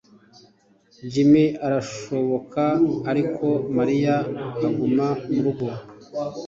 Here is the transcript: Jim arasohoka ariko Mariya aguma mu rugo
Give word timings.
Jim 1.11 1.33
arasohoka 1.65 2.63
ariko 3.11 3.45
Mariya 3.77 4.15
aguma 4.67 5.07
mu 5.33 5.39
rugo 5.45 5.67